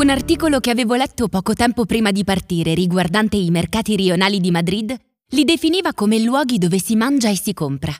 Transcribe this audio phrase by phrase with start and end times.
[0.00, 4.50] Un articolo che avevo letto poco tempo prima di partire riguardante i mercati rionali di
[4.50, 4.96] Madrid
[5.32, 7.92] li definiva come luoghi dove si mangia e si compra.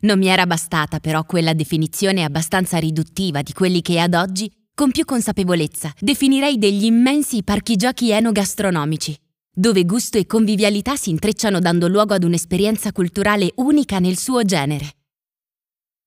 [0.00, 4.90] Non mi era bastata però quella definizione abbastanza riduttiva di quelli che ad oggi, con
[4.90, 9.16] più consapevolezza, definirei degli immensi parchi giochi enogastronomici,
[9.48, 14.90] dove gusto e convivialità si intrecciano dando luogo ad un'esperienza culturale unica nel suo genere.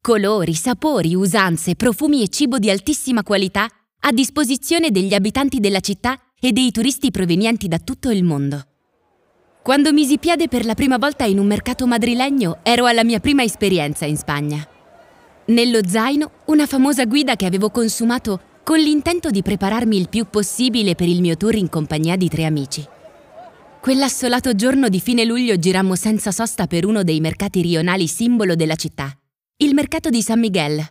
[0.01, 3.69] Colori, sapori, usanze, profumi e cibo di altissima qualità
[4.03, 8.65] a disposizione degli abitanti della città e dei turisti provenienti da tutto il mondo.
[9.61, 13.43] Quando misi piede per la prima volta in un mercato madrilegno ero alla mia prima
[13.43, 14.67] esperienza in Spagna.
[15.45, 20.95] Nello zaino una famosa guida che avevo consumato con l'intento di prepararmi il più possibile
[20.95, 22.83] per il mio tour in compagnia di tre amici.
[23.81, 28.75] Quell'assolato giorno di fine luglio girammo senza sosta per uno dei mercati rionali simbolo della
[28.75, 29.15] città,
[29.57, 30.83] il mercato di San Miguel,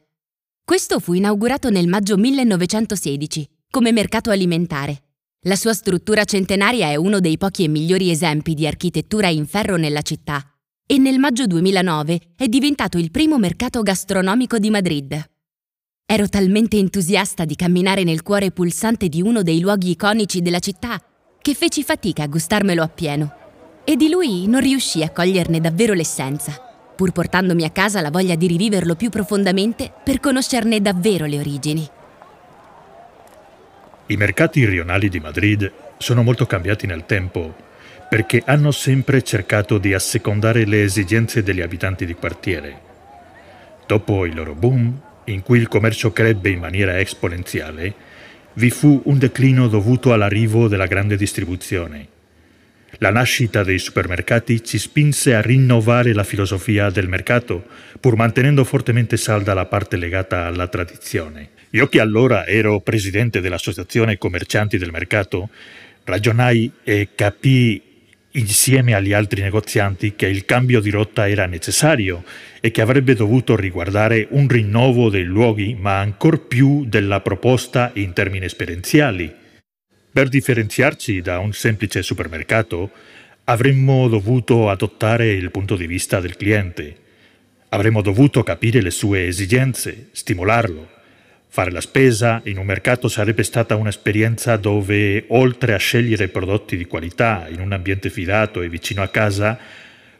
[0.70, 5.02] questo fu inaugurato nel maggio 1916 come mercato alimentare.
[5.46, 9.76] La sua struttura centenaria è uno dei pochi e migliori esempi di architettura in ferro
[9.76, 10.40] nella città
[10.86, 15.20] e nel maggio 2009 è diventato il primo mercato gastronomico di Madrid.
[16.06, 21.02] Ero talmente entusiasta di camminare nel cuore pulsante di uno dei luoghi iconici della città
[21.40, 23.34] che feci fatica a gustarmelo appieno
[23.82, 26.69] e di lui non riuscii a coglierne davvero l'essenza
[27.00, 31.88] pur portandomi a casa la voglia di riviverlo più profondamente per conoscerne davvero le origini.
[34.08, 37.54] I mercati rionali di Madrid sono molto cambiati nel tempo
[38.06, 42.78] perché hanno sempre cercato di assecondare le esigenze degli abitanti di quartiere.
[43.86, 47.94] Dopo il loro boom, in cui il commercio crebbe in maniera esponenziale,
[48.54, 52.18] vi fu un declino dovuto all'arrivo della grande distribuzione
[52.98, 57.64] la nascita dei supermercati ci spinse a rinnovare la filosofia del mercato,
[57.98, 61.50] pur mantenendo fortemente salda la parte legata alla tradizione.
[61.70, 65.50] Io che allora ero presidente dell'Associazione Commercianti del Mercato,
[66.04, 67.82] ragionai e capii
[68.32, 72.24] insieme agli altri negozianti che il cambio di rotta era necessario
[72.60, 78.12] e che avrebbe dovuto riguardare un rinnovo dei luoghi, ma ancor più della proposta in
[78.12, 79.32] termini esperienziali.
[80.12, 82.90] Per differenziarci da un semplice supermercato,
[83.44, 86.96] avremmo dovuto adottare il punto di vista del cliente.
[87.68, 90.88] Avremmo dovuto capire le sue esigenze, stimolarlo.
[91.46, 96.86] Fare la spesa in un mercato sarebbe stata un'esperienza dove, oltre a scegliere prodotti di
[96.86, 99.56] qualità in un ambiente fidato e vicino a casa,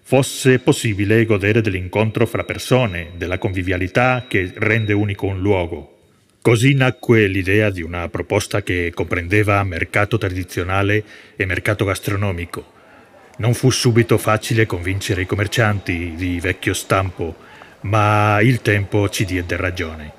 [0.03, 6.00] fosse possibile godere dell'incontro fra persone, della convivialità che rende unico un luogo.
[6.43, 11.05] Così nacque l'idea di una proposta che comprendeva mercato tradizionale
[11.37, 12.65] e mercato gastronomico.
[13.37, 17.37] Non fu subito facile convincere i commercianti di vecchio stampo,
[17.83, 20.13] ma il tempo ci diede ragione.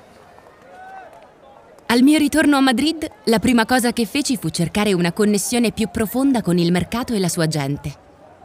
[1.86, 5.88] Al mio ritorno a Madrid, la prima cosa che feci fu cercare una connessione più
[5.90, 7.92] profonda con il mercato e la sua gente.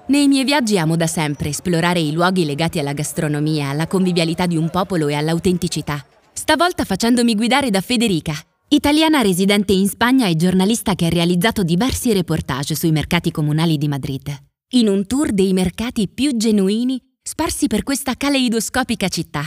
[0.07, 4.57] Nei miei viaggi amo da sempre esplorare i luoghi legati alla gastronomia, alla convivialità di
[4.57, 6.03] un popolo e all'autenticità
[6.47, 8.33] stavolta facendomi guidare da Federica,
[8.69, 13.89] italiana residente in Spagna e giornalista che ha realizzato diversi reportage sui mercati comunali di
[13.89, 14.33] Madrid,
[14.69, 19.43] in un tour dei mercati più genuini sparsi per questa caleidoscopica città.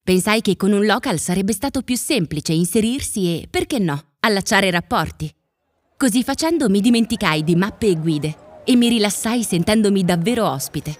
[0.00, 5.28] Pensai che con un local sarebbe stato più semplice inserirsi e, perché no, allacciare rapporti.
[5.96, 10.96] Così facendo mi dimenticai di mappe e guide e mi rilassai sentendomi davvero ospite.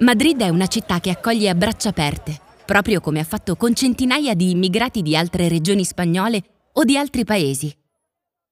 [0.00, 4.34] Madrid è una città che accoglie a braccia aperte proprio come ha fatto con centinaia
[4.34, 6.42] di immigrati di altre regioni spagnole
[6.74, 7.74] o di altri paesi.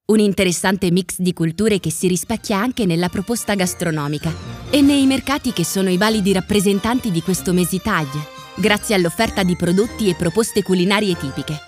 [0.07, 4.33] Un interessante mix di culture che si rispecchia anche nella proposta gastronomica
[4.71, 10.09] e nei mercati che sono i validi rappresentanti di questo mesitaglio, grazie all'offerta di prodotti
[10.09, 11.59] e proposte culinarie tipiche.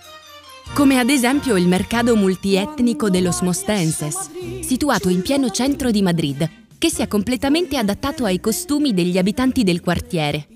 [0.73, 4.31] Come ad esempio il mercato multietnico de los Mostenses,
[4.63, 6.49] situato in pieno centro di Madrid,
[6.79, 10.49] che si è completamente adattato ai costumi degli abitanti del quartiere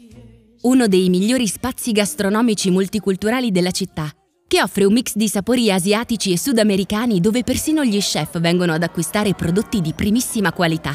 [0.62, 4.08] uno dei migliori spazi gastronomici multiculturali della città,
[4.46, 8.82] che offre un mix di sapori asiatici e sudamericani dove persino gli chef vengono ad
[8.82, 10.94] acquistare prodotti di primissima qualità.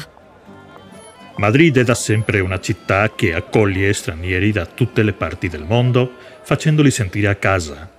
[1.36, 6.12] Madrid è da sempre una città che accoglie stranieri da tutte le parti del mondo,
[6.42, 7.90] facendoli sentire a casa.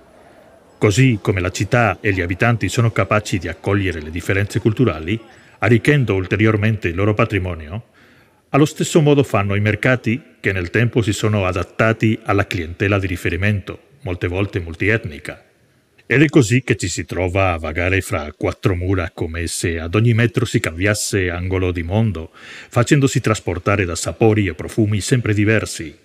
[0.76, 5.18] Così come la città e gli abitanti sono capaci di accogliere le differenze culturali,
[5.58, 7.84] arricchendo ulteriormente il loro patrimonio,
[8.50, 13.06] allo stesso modo fanno i mercati che nel tempo si sono adattati alla clientela di
[13.06, 15.44] riferimento, molte volte multietnica.
[16.04, 19.94] Ed è così che ci si trova a vagare fra quattro mura come se ad
[19.94, 25.96] ogni metro si cambiasse angolo di mondo, facendosi trasportare da sapori e profumi sempre diversi.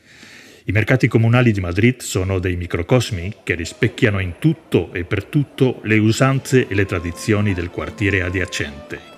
[0.65, 5.79] I mercati comunali di Madrid sono dei microcosmi che rispecchiano in tutto e per tutto
[5.83, 9.14] le usanze e le tradizioni del quartiere adiacente.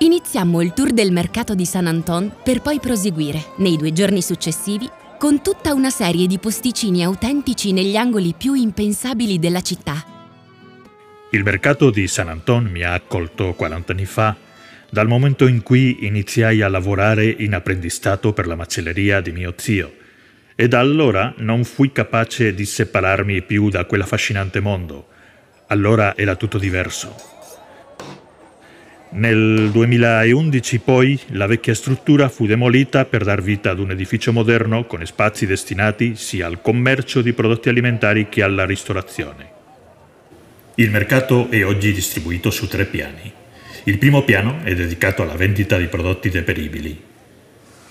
[0.00, 4.88] Iniziamo il tour del mercato di San Anton per poi proseguire, nei due giorni successivi,
[5.18, 10.04] con tutta una serie di posticini autentici negli angoli più impensabili della città.
[11.32, 14.36] Il mercato di San Anton mi ha accolto 40 anni fa
[14.88, 19.92] dal momento in cui iniziai a lavorare in apprendistato per la macelleria di mio zio,
[20.54, 25.08] e da allora non fui capace di separarmi più da quell'affascinante mondo.
[25.66, 27.37] Allora era tutto diverso.
[29.10, 34.84] Nel 2011 poi la vecchia struttura fu demolita per dar vita ad un edificio moderno
[34.84, 39.56] con spazi destinati sia al commercio di prodotti alimentari che alla ristorazione.
[40.74, 43.32] Il mercato è oggi distribuito su tre piani.
[43.84, 47.00] Il primo piano è dedicato alla vendita di prodotti deperibili.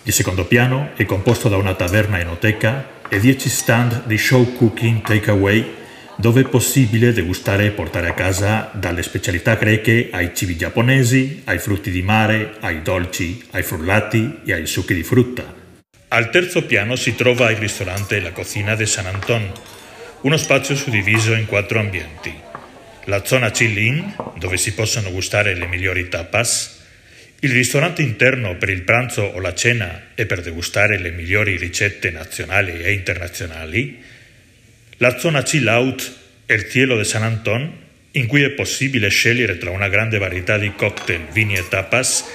[0.04, 5.02] Il secondo piano è composto da una taverna enoteca e 10 stand di show cooking
[5.02, 5.66] takeaway
[6.18, 11.60] dove è possibile degustare e portare a casa dalle specialità greche ai cibi giapponesi, ai
[11.60, 15.56] frutti di mare, ai dolci, ai frullati e ai succhi di frutta.
[16.10, 19.52] Al terzo piano si trova il ristorante e la cucina di San Anton,
[20.22, 22.46] uno spazio suddiviso in quattro ambienti
[23.08, 26.75] la zona chill-in, dove si possono gustare le migliori tapas,
[27.40, 32.12] il ristorante interno per il pranzo o la cena e per degustare le migliori ricette
[32.12, 34.04] nazionali e internazionali,
[34.98, 36.16] la zona chill-out
[36.46, 40.58] e il cielo di San Anton, in cui è possibile scegliere tra una grande varietà
[40.58, 42.26] di cocktail, vini e tapas,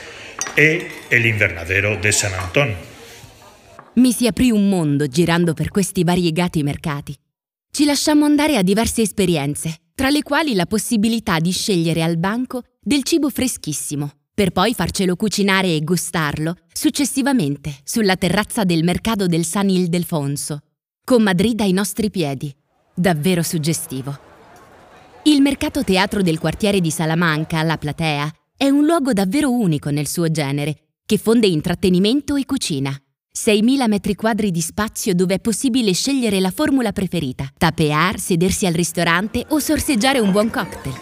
[0.55, 2.75] e l'invernadero di San Anton.
[3.94, 7.14] Mi si aprì un mondo girando per questi variegati mercati.
[7.70, 12.62] Ci lasciammo andare a diverse esperienze tra le quali la possibilità di scegliere al banco
[12.81, 19.44] del cibo freschissimo, per poi farcelo cucinare e gustarlo successivamente sulla terrazza del mercato del
[19.44, 20.61] San Ildefonso,
[21.04, 22.54] con Madrid ai nostri piedi.
[22.94, 24.16] Davvero suggestivo.
[25.25, 30.06] Il mercato teatro del quartiere di Salamanca, La Platea, è un luogo davvero unico nel
[30.06, 32.96] suo genere, che fonde intrattenimento e cucina.
[33.34, 38.75] 6.000 metri quadri di spazio dove è possibile scegliere la formula preferita, tapear, sedersi al
[38.75, 40.94] ristorante o sorseggiare un buon cocktail.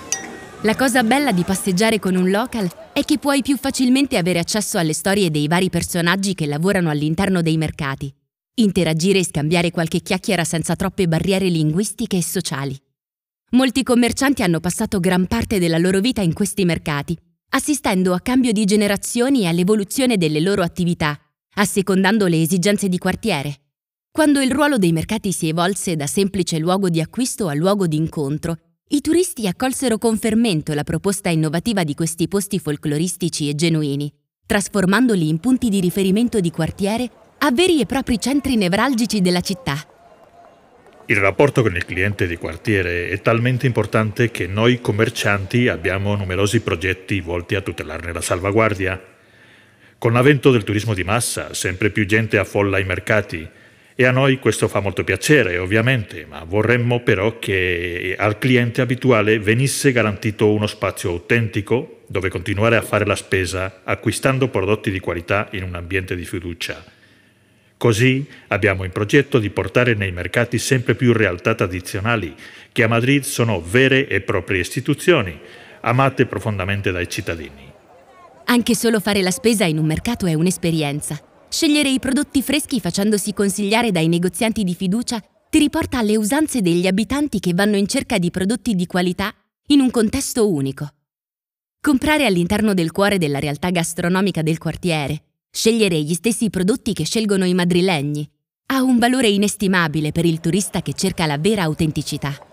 [0.62, 4.79] La cosa bella di passeggiare con un local è che puoi più facilmente avere accesso
[4.79, 8.14] alle storie dei vari personaggi che lavorano all'interno dei mercati,
[8.55, 12.76] interagire e scambiare qualche chiacchiera senza troppe barriere linguistiche e sociali.
[13.52, 17.19] Molti commercianti hanno passato gran parte della loro vita in questi mercati,
[17.50, 21.19] assistendo a cambio di generazioni e all'evoluzione delle loro attività
[21.55, 23.61] assecondando le esigenze di quartiere.
[24.11, 27.97] Quando il ruolo dei mercati si evolse da semplice luogo di acquisto a luogo di
[27.97, 28.56] incontro,
[28.88, 34.12] i turisti accolsero con fermento la proposta innovativa di questi posti folcloristici e genuini,
[34.47, 37.11] trasformandoli in punti di riferimento di quartiere
[37.42, 39.82] a veri e propri centri nevralgici della città.
[41.06, 46.60] Il rapporto con il cliente di quartiere è talmente importante che noi commercianti abbiamo numerosi
[46.60, 49.02] progetti volti a tutelarne la salvaguardia.
[49.96, 53.48] Con l'avvento del turismo di massa, sempre più gente affolla i mercati
[53.94, 59.38] e a noi questo fa molto piacere, ovviamente, ma vorremmo però che al cliente abituale
[59.38, 65.48] venisse garantito uno spazio autentico dove continuare a fare la spesa acquistando prodotti di qualità
[65.52, 66.98] in un ambiente di fiducia.
[67.81, 72.35] Così abbiamo in progetto di portare nei mercati sempre più realtà tradizionali,
[72.73, 75.40] che a Madrid sono vere e proprie istituzioni,
[75.81, 77.73] amate profondamente dai cittadini.
[78.45, 81.19] Anche solo fare la spesa in un mercato è un'esperienza.
[81.49, 86.87] Scegliere i prodotti freschi facendosi consigliare dai negozianti di fiducia ti riporta alle usanze degli
[86.87, 89.33] abitanti che vanno in cerca di prodotti di qualità
[89.69, 90.87] in un contesto unico.
[91.81, 97.45] Comprare all'interno del cuore della realtà gastronomica del quartiere, scegliere gli stessi prodotti che scelgono
[97.45, 98.28] i madrilegni,
[98.66, 102.47] ha un valore inestimabile per il turista che cerca la vera autenticità.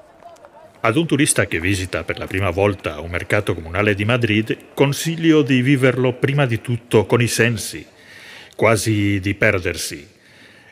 [0.79, 5.41] Ad un turista che visita per la prima volta un mercato comunale di Madrid, consiglio
[5.41, 7.85] di viverlo prima di tutto con i sensi,
[8.55, 10.15] quasi di perdersi.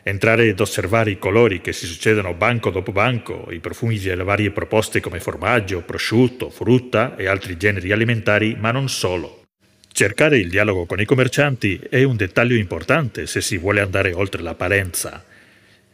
[0.02, 4.52] Entrare ed osservare i colori che si succedono banco dopo banco, i profumi delle varie
[4.52, 9.45] proposte come formaggio, prosciutto, frutta e altri generi alimentari, ma non solo.
[9.96, 14.42] Cercare il dialogo con i commercianti è un dettaglio importante se si vuole andare oltre
[14.42, 15.24] l'apparenza.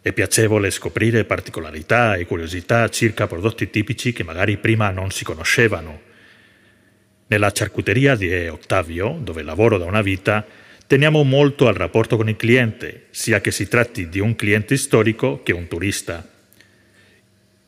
[0.01, 6.01] È piacevole scoprire particolarità e curiosità circa prodotti tipici che magari prima non si conoscevano.
[7.29, 10.45] Nella charcuteria di Ottavio, dove lavoro da una vita,
[10.85, 15.45] teniamo molto al rapporto con il cliente, sia che si tratti di un cliente storico
[15.45, 16.29] che un turista.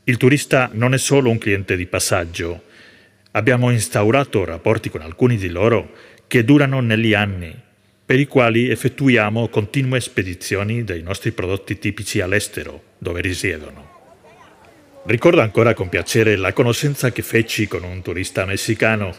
[0.02, 2.64] Il turista non è solo un cliente di passaggio.
[3.36, 7.54] Abbiamo instaurato rapporti con alcuni di loro che durano negli anni
[8.04, 13.90] per i quali effettuiamo continue spedizioni dei nostri prodotti tipici all'estero, dove risiedono.
[15.04, 19.14] Ricordo ancora con piacere la conoscenza che feci con un turista messicano,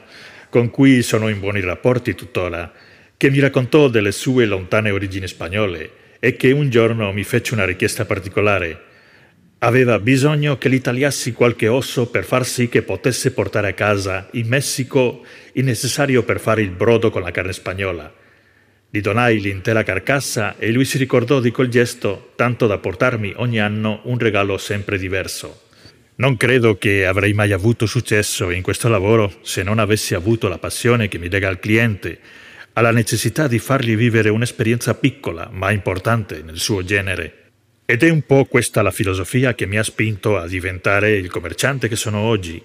[0.50, 2.70] con cui sono in buoni rapporti tuttora,
[3.16, 7.64] che mi raccontò delle sue lontane origini spagnole e che un giorno mi fece una
[7.64, 8.78] richiesta particolare.
[9.60, 14.28] Aveva bisogno che gli tagliassi qualche osso per far sì che potesse portare a casa
[14.34, 18.14] in Messico il necessario per fare il brodo con la carne spagnola.
[18.90, 23.60] Gli donai l'intera carcassa e lui si ricordò di quel gesto tanto da portarmi ogni
[23.60, 25.64] anno un regalo sempre diverso.
[26.18, 30.60] Non credo che avrei mai avuto successo in questo lavoro se non avessi avuto la
[30.60, 32.20] passione che mi lega al cliente,
[32.74, 37.45] alla necessità di fargli vivere un'esperienza piccola ma importante nel suo genere.
[37.88, 41.88] Ed è un po' questa la filosofia che mi ha spinto a diventare il commerciante
[41.88, 42.60] che sono oggi.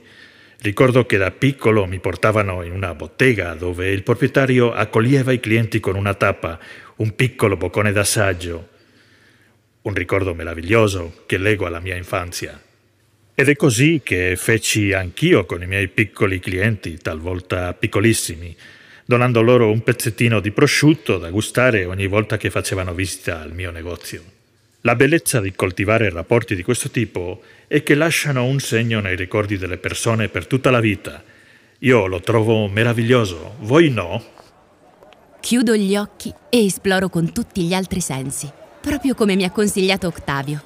[0.62, 5.78] Ricordo che da piccolo mi portavano in una bottega dove il proprietario accoglieva i clienti
[5.78, 6.58] con una tappa,
[6.96, 8.68] un piccolo boccone d'assaggio.
[9.82, 12.58] Un ricordo meraviglioso che leggo alla mia infanzia.
[13.34, 18.56] Ed è così che feci anch'io con i miei piccoli clienti, talvolta piccolissimi,
[19.04, 23.70] donando loro un pezzettino di prosciutto da gustare ogni volta che facevano visita al mio
[23.70, 24.38] negozio.
[24.82, 29.58] La bellezza di coltivare rapporti di questo tipo è che lasciano un segno nei ricordi
[29.58, 31.22] delle persone per tutta la vita.
[31.80, 34.24] Io lo trovo meraviglioso, voi no?
[35.38, 40.06] Chiudo gli occhi e esploro con tutti gli altri sensi, proprio come mi ha consigliato
[40.06, 40.62] Octavio.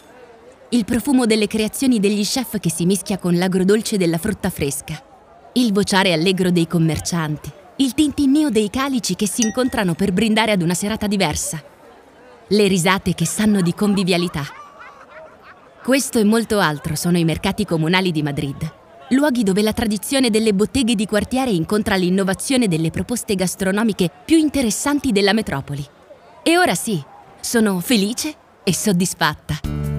[0.68, 5.02] Il profumo delle creazioni degli chef che si mischia con l'agrodolce della frutta fresca,
[5.54, 10.62] il vociare allegro dei commercianti, il tintinnio dei calici che si incontrano per brindare ad
[10.62, 11.62] una serata diversa,
[12.48, 14.44] le risate che sanno di convivialità.
[15.82, 18.56] Questo e molto altro sono i mercati comunali di Madrid,
[19.10, 25.12] luoghi dove la tradizione delle botteghe di quartiere incontra l'innovazione delle proposte gastronomiche più interessanti
[25.12, 25.84] della metropoli.
[26.42, 27.02] E ora sì,
[27.40, 28.34] sono felice
[28.64, 29.93] e soddisfatta.